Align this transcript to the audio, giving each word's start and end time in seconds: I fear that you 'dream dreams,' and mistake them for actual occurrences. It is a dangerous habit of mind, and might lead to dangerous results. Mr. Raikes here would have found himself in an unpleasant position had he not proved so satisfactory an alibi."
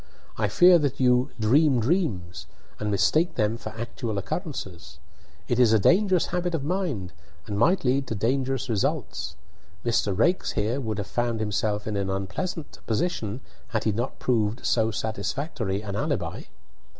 I 0.35 0.47
fear 0.47 0.79
that 0.79 0.99
you 0.99 1.29
'dream 1.39 1.79
dreams,' 1.79 2.47
and 2.79 2.89
mistake 2.89 3.35
them 3.35 3.55
for 3.55 3.69
actual 3.77 4.17
occurrences. 4.17 4.97
It 5.47 5.59
is 5.59 5.73
a 5.73 5.77
dangerous 5.77 6.25
habit 6.33 6.55
of 6.55 6.63
mind, 6.63 7.13
and 7.45 7.55
might 7.59 7.85
lead 7.85 8.07
to 8.07 8.15
dangerous 8.15 8.67
results. 8.67 9.35
Mr. 9.85 10.17
Raikes 10.17 10.53
here 10.53 10.81
would 10.81 10.97
have 10.97 11.05
found 11.05 11.39
himself 11.39 11.85
in 11.85 11.95
an 11.95 12.09
unpleasant 12.09 12.79
position 12.87 13.41
had 13.67 13.83
he 13.83 13.91
not 13.91 14.17
proved 14.17 14.65
so 14.65 14.89
satisfactory 14.89 15.83
an 15.83 15.95
alibi." 15.95 16.45